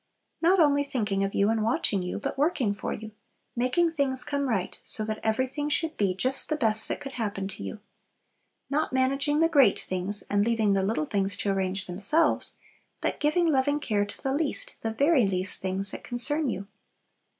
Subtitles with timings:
[0.41, 3.11] Not only thinking of you and watching you, but working for you;
[3.55, 7.47] making things come right, so that everything should be just the best that could happen
[7.49, 7.81] to you.
[8.67, 12.55] Not managing the great things, and leaving the little things to arrange themselves;
[12.99, 16.67] but giving loving care to the least, the very least things that concern you.